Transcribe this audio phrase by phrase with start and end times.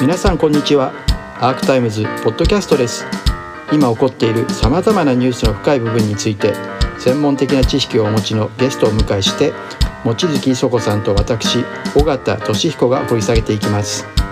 [0.00, 0.92] 皆さんこんにちは。
[1.40, 3.06] アークタイムズポッドキャストです。
[3.72, 6.52] 今起こっているさまざまなニュースの深い部分について
[6.98, 9.52] 専門的な知識をお持ちのゲストをお迎えして
[10.04, 11.64] 望月磯子さんと私
[11.96, 14.23] 尾形俊彦が掘り下げていきます。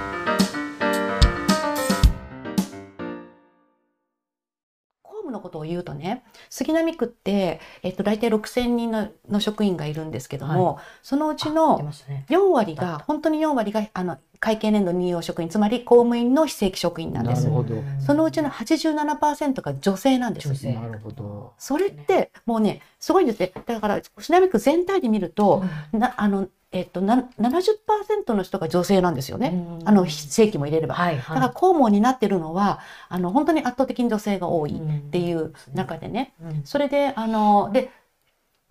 [5.43, 12.24] ことを言うとね杉並区って、えっと、大体6,000人のの職員がいるんですけども、そのうち出のましたね。
[12.29, 17.55] 4割が本当に4割があの会計年度任用職員つまり公務員の非正規職員なんですなる。
[17.56, 17.74] ほど
[18.05, 20.48] そのうちの87%が女性なんです。
[20.48, 23.52] 女性なるほどそれってもうねすごいんですね。
[23.66, 29.53] だから杉並区全体で見ると、なあのえっとな70%の人が女性なんですよね。
[29.81, 29.89] うん。
[29.89, 30.95] あの非正規も入れれば。
[30.95, 36.62] はいだから公務になってるのはあの本当に圧倒的に女性が多いっていう中でね、うん。
[36.65, 37.91] それであので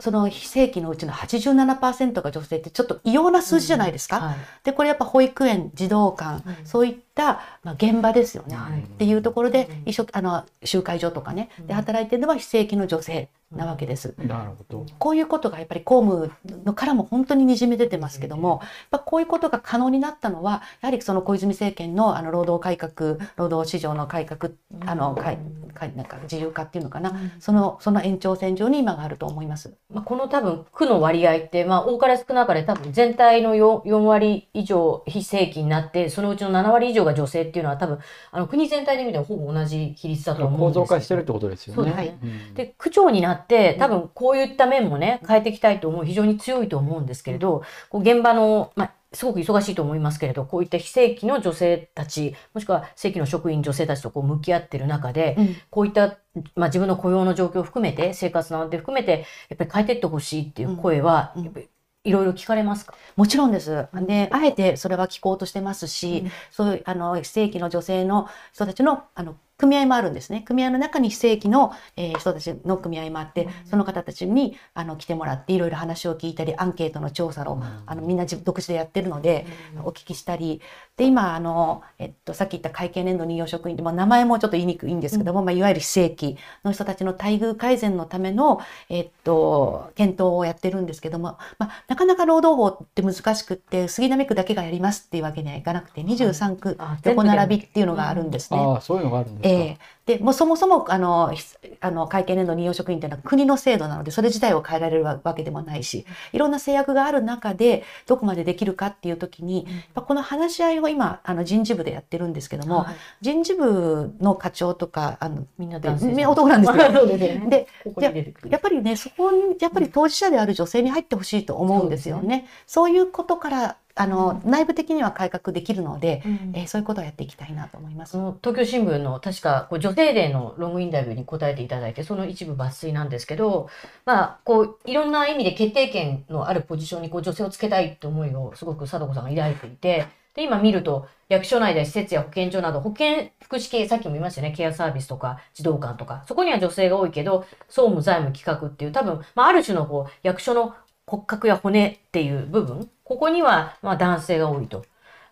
[0.02, 4.20] その非正規のうちの87%が女性ってちょっと異様な数字じゃないですか。
[4.20, 4.36] はい。
[4.64, 6.66] でこれやっぱ保育園児童館、うん。
[6.66, 8.56] そういった、まあ、現場ですよね。
[8.56, 8.82] はい。
[8.82, 9.90] っていうところでうん。
[9.90, 11.50] 一緒あの集会所とかね。
[11.60, 11.68] うん。
[11.68, 14.14] で働いてるのは非正規の女性なわけです。
[14.18, 14.86] なるほど。
[14.98, 16.32] こういうことがやっぱり公務
[16.64, 24.54] のからも本当ににじみ出てますけども、やっぱこういうことが可能になったのは、やはりその小泉政権のあの労働改革、労働市場の改革、
[24.86, 25.38] あの、かい
[25.74, 29.74] かいなんか自由化っていうのかな、その、その延長線上に今があると思います。
[29.94, 38.00] まあ、この多分区の割合って、まあ、多かれ少なかれ多分全体の 4, 4割以上非正規になってそのうちの7割以上が女性っていうのは多分
[38.32, 41.76] あの国全体で見てもほぼ同じ比率だと思うん構ですけど造化してるってことですよね。
[41.76, 41.96] そうです。
[41.98, 42.54] ねうん。
[42.54, 55.38] で区長になって多分こういった面もね変えていきたいと思う非常に強いと思うんですけれどこう現場の、まあ、すごく忙しいと思いますけれどこういった非正規の女性たちもしくは正規の職員女性たちとこう向き合ってる中で
[55.70, 56.18] こういった、
[56.56, 61.44] まあ、自分の雇用の状況を含めて生活の安定含めてやっぱり変えていってほしいっていう声は、うん。
[61.44, 61.70] やっぱり
[62.04, 63.88] いろいろ聞かれますか、もちろんです。
[64.08, 66.32] で、あえてそれは聞こうとしてますし、うん。
[66.50, 70.42] そういう、あの、非正規の女性の人たちの、あの、組合もあるんですね。
[70.42, 79.46] 組合の中に非正規の、えー人たちの組合もあって、その方たちにあの来てもらっていろいろ話を聞いたりアンケートの調査を、あのみんな自独自でやってるので、
[79.84, 80.62] お聞きしたり
[80.98, 98.60] で今あの、えっと、さっき言った会計年度任用職員で、まあ、名前もちょっと言いにくいんですけども、まあ、いわゆる非正規の人たちの待遇改善のための、えっと、検討をやってるんですけども、まあ、なかなか労働法って難しくって杉並区だけがやりますっていうわけにはいかなくて23区あ横並びっていうのがあるんですね。
[98.60, 99.78] ああそういうのがあるんですか、ええ。
[100.06, 101.44] でもうそもそもあのひ
[101.80, 112.96] あの会計年度任用職員というのは国の制度なのでそれ自体を変えられるわわけでもないしいろんな制約がある中でどこまでできるかっていう時にこの話し合いを今あの人事部でやってるんですけども、はい。
[113.22, 116.82] 人事部の課長とかあのみんなで男性み男なんですよ。
[116.92, 122.48] そうでやっぱりねそこにやっぱり当事者である女性に入ってほしいと思うんですよね。
[122.66, 126.52] そういうことからあの、内部的には改革できるので、うん。
[126.56, 128.18] えーそういうことをやっていきたいなと思います。
[128.18, 133.70] 東京新聞の確かこう女性デーのロングインタビューに答えていただいてその一部抜粋なんですけど、
[134.06, 150.74] まあ、こういろんな意味で決定権のあるポジションにこう女性をつけたいって思いをすごく貞子さんが抱いていてで今見ると役所内で施設や保健所など保健福祉系さっきも言いましたよねケアサービスとか児童館とかそこには女性が多いけど総務財務企画っていう多分、まあ、ある種のこう役所の
[151.06, 154.86] 骨格や骨っていう部分ここにはまあ男性が多いと。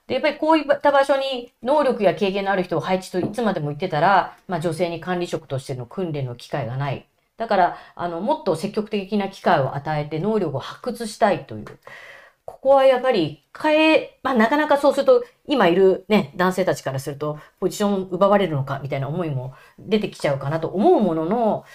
[0.08, 7.06] で、やっぱりこういった場所に能力や経験のある人を配置といつまでも言ってたら、まあ女性に管理職としての訓練の機会がない。
[7.38, 11.66] だから、あの、もっと積極的な機会を与えて能力を発掘したいという。
[12.44, 21.66] ここはやっぱり変え、まあなかなかそうすると、今いるね、男性たちからすると、ポジションを奪われるのかみたいな思いも出てきちゃうかなと思うものの、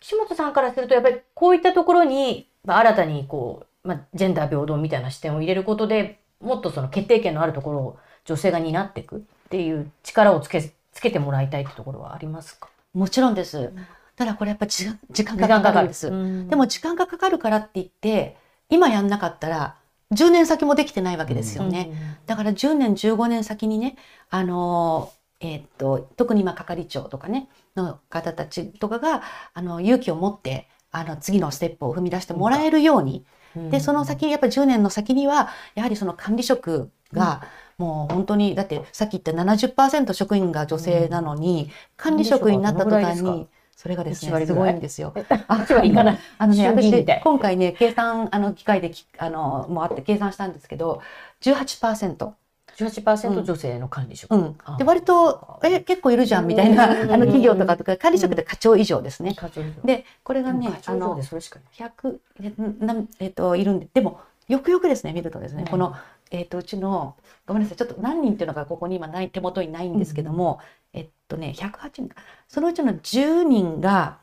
[0.00, 12.68] 岸本さんからすると、やっぱりこういったところに、まあ、新たにこう、まあ、ジェンダー平等みたいな視点を入れることで、もっとその決定権のあるところを女性が担っていくっていう力をつけつけてもらいたいってところはありますか？
[12.94, 13.72] もちろんです。
[14.16, 16.10] ただこれやっぱ時間時間がかかるんです。
[16.10, 18.36] ででも時間がかかるからって言って
[18.68, 19.76] 今やんなかったら
[20.12, 21.90] 10年先もできてないわけですよね。
[22.26, 23.96] だから10年15年先にね
[24.30, 29.22] あのえーっと特に今係長とかねの方たちとかが
[29.54, 33.24] あの勇気を持ってあの次のステップを踏み出してもらえるように、
[33.70, 37.42] でその先やっぱり10年の先にはやはりその管理職が、
[37.78, 43.48] もう本当にだってさっき言った70%職員が女性なのに、管理職になった途端に
[43.80, 45.14] それがです1ねすごいんですよ。
[45.48, 46.18] あっちはいかない。
[46.36, 51.00] あのね、私、今回ね、計算、あの、機械でき、あの、もあって計算したんですけど、
[51.40, 52.32] 18%。
[52.76, 54.34] 18%女性の管理職。
[54.34, 54.58] うん。
[54.64, 54.76] あ。
[54.76, 59.36] で、割と、え、結構いるじゃん、みたいな、あうんの、企業とかとか、管理職で課長以上ですね。
[59.84, 61.90] で、これがね、あの課長以上で、それしかない。
[61.90, 65.68] 100、えなえっと、いるんで、でも、よくよくですね、見るとですね、うん。
[65.68, 65.94] この、
[66.30, 70.60] えっ、とうちのごめんなさいちょっと何人っていうのがここに今ない手元にないんですけども、
[70.92, 72.16] えっとね108人か。
[72.48, 74.18] そのうちの10人が、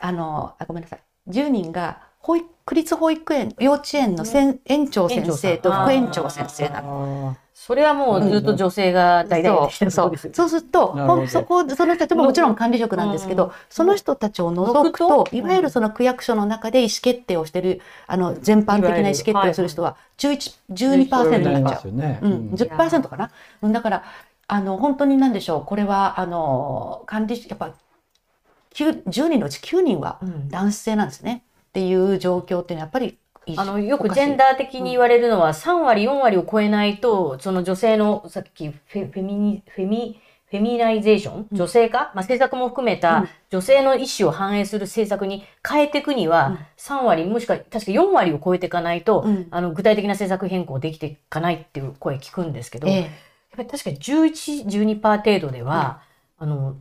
[0.00, 1.00] あのあごめんなさい。
[1.28, 7.36] 10人が保育区立保育園幼稚園のせん園長先生と副園長先生なの。
[7.64, 10.32] それはもうずっと女性が大体やってきてるとこですよ。
[10.34, 10.48] そう。
[10.48, 13.52] するとそこその人たちももちろん管理職なんですけど、うん。
[13.70, 21.88] その人たちを除くと除くといわゆるその区役所の中で意思決定をしてるあの全般的な意思決定をする人は11 12%になっちゃう。
[21.88, 22.50] うん、うん。
[22.50, 23.30] 10%かな？
[23.62, 23.72] うん。
[23.72, 24.02] だから、
[24.48, 25.64] あの、本当になんでしょう。
[25.64, 27.74] これは、あの、管理、やっぱ、
[28.74, 30.48] 9 10人のうち9人はうん。
[30.48, 31.44] 男性なんですね。
[31.68, 33.18] っていう状況っていうのは、やっぱり
[33.56, 40.20] あのよくジェンダー的に言われるのは3割4割を超えないとその女性のさっきフェフェミニフェミ
[40.52, 43.28] feminization 女性化、まあ、政策も含めうたん。
[43.50, 46.58] 女性の意思を反映する政策に変えていくには、うん。
[46.76, 49.46] 3割もしくは確か4割を超えていかないと、うん。
[49.50, 53.10] あの具体的な政策変更できていかないっていう声聞くんですけど、えやっ
[53.56, 54.66] ぱり確かに11、
[55.00, 56.02] 12%程度では、
[56.38, 56.76] あの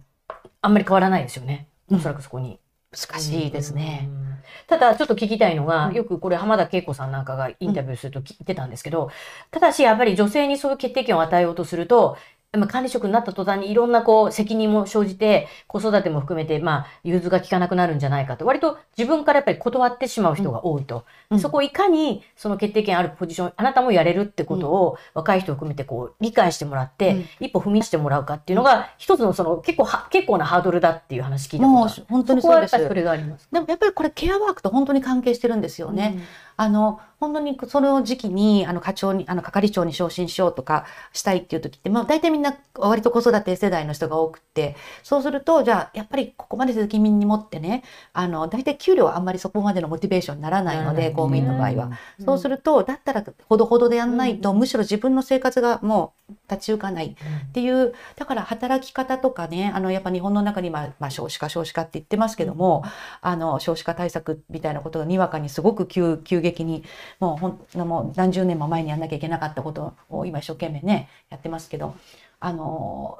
[0.61, 1.67] あんまり変わらないですよね。
[1.89, 1.97] うん。
[1.97, 2.59] おそらくそこに。
[2.91, 4.09] 難しいですね。
[4.09, 4.37] うん。
[4.67, 9.09] ただちょっと聞きたいのが、うんよくこれ浜田恵子さんなんかがインタビューすると聞いてたんですけど、
[9.49, 12.17] ただしやっぱり女性にそういう決定権を与えようとすると、
[12.57, 21.05] まあ管理職になった途端にいろんなこう責任も生じて、子育ても含めて、まあ、融通が効かなくなるんじゃないかと、割と自分からやっぱり断ってしまう人が多いと。
[21.29, 32.05] うんそこをいかにその決定権あるポジション、あなたもやれるってことを若い人を含めてこう理解してもらって、うん一歩踏み出してもらうかっていうのが、一つのその結構は、結構なハードルだっていう話聞いたことある。
[32.09, 32.73] 本当にそこそうです。
[32.73, 33.47] はやっぱりそれがあります。
[33.49, 36.19] でもやっぱりこれケアワークと本当に関係してるんですよね。
[36.57, 51.91] あの本当にその時期にあの課長にあの係長に昇進しようとかしたいっていう時って、まあ、大体みんな割と子育て世代の人が多くってそうするとじゃあやっぱりここまで責任に持ってねあの大体給料はあんまりそこまでのモチベーションにならないので公務員の場合は。
[52.19, 52.25] うん。
[52.25, 54.57] そうするとだったらほどほどでやんないと、うん。
[54.57, 62.83] むしろ自分の生活がもう立ち行かないうんっていうだから働き方とかねあのやっぱ日本の中に、まあまあ、少子化少子化って言ってますけども、
[63.21, 66.83] あの少子化対策みたいなことがにわかにすごく急急激に
[67.19, 71.95] もうほんもう何十年も前にやんなきゃいけなかったことを今一生懸命ねやってますけど
[72.39, 73.19] あの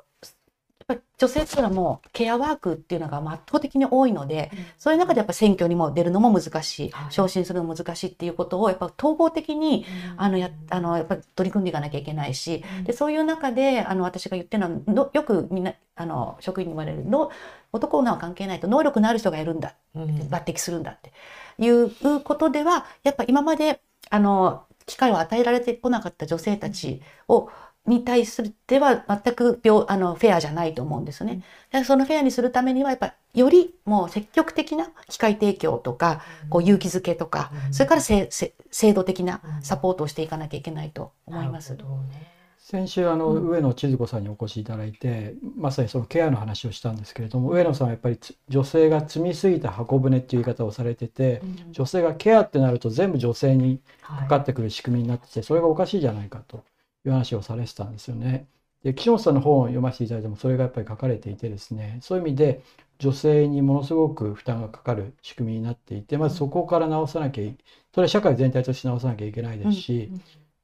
[0.79, 7.13] やっぱり女性っていうのはもうケアワークっていうのが圧倒的に多いのでそういう中でやっぱ選挙にも出るのも難しいはい。
[7.13, 9.85] 昇進するのも難しいっていうことをやっぱ統合的に
[10.17, 17.29] あのやあのやっぱり取り組んでいかなきゃいけないし、でそういう中であの私が言ってるのはのよくみんなあの職員に言われるの
[17.71, 20.03] 男女は関係ないと能力のある人がやるんだうん。
[20.03, 21.13] 抜擢するんだって
[21.61, 27.49] いうことではやっぱ今まであの機会を与えられてこなかった女性たちを
[27.87, 31.43] に対するでは全く平あのフェアじゃないと思うんですね。
[31.71, 37.73] でそのフェアにするためにはやっぱよりもう積極的な機会提供とかこう勇気づけとか、うん。
[37.73, 41.71] それからせせ制度的なサポートをしていかなきゃいけないと思います。
[41.71, 43.47] なるほどね先週あのうん。
[43.49, 51.41] 上野千鶴子さんにお越しいただいて、まさにそのケアの話をしたんですけれども上野さんはやっぱりつ女性が積みすぎた箱舟っていう言い方をされてて
[51.71, 56.63] 女性がケアってなると全部女性にかかってくる仕組みになっててそれがおかしいじゃないかと
[57.05, 58.47] いう話をされてたんですよね。
[58.83, 62.61] で岸本さんの本を読ませていただいてもそれがやっぱり書かれていてですねそういう意味で
[62.99, 67.57] 女性にものすごく負担がかかる仕組みになっていてまずそこから直さなきゃい
[67.93, 70.11] それは社会全体として直さなきゃいけないですし、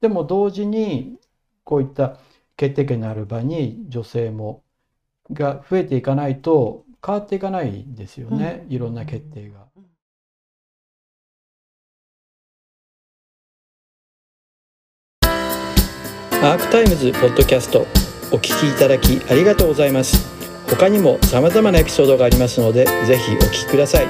[0.00, 1.18] でも同時に
[1.68, 2.16] こういった
[2.56, 4.62] 決定権のある場に女性も
[5.30, 9.66] が増えていかないと変わっていかないですよね、いろんな決定が。
[16.40, 17.80] アークタイムズポッドキャスト
[18.32, 20.26] お聞きいただきありがとうございます。
[20.70, 24.06] 他にも様々なエピソードがありますのでぜひお聞きください。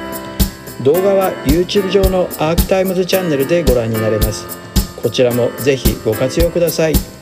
[0.85, 4.47] 動画は YouTube 上のアークタイムズチャンネルでご覧になれます。
[5.03, 7.18] こちらもぜひご活用ください